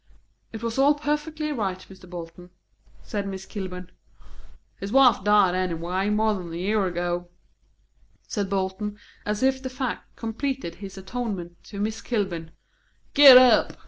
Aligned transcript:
"It 0.51 0.63
was 0.63 0.79
all 0.79 0.95
perfectly 0.95 1.51
right, 1.51 1.77
Mr. 1.87 2.09
Bolton," 2.09 2.49
said 3.03 3.27
Miss 3.27 3.45
Kilburn. 3.45 3.91
"His 4.77 4.91
wife 4.91 5.23
died 5.23 5.53
anyway, 5.53 6.09
more 6.09 6.33
than 6.33 6.51
a 6.51 6.55
year 6.55 6.87
ago," 6.87 7.27
said 8.27 8.49
Bolton, 8.49 8.97
as 9.27 9.43
if 9.43 9.61
the 9.61 9.69
fact 9.69 10.15
completed 10.15 10.73
his 10.81 10.97
atonement 10.97 11.63
to 11.65 11.79
Miss 11.79 12.01
Kilburn, 12.01 12.49
"Git 13.13 13.37
ep! 13.37 13.77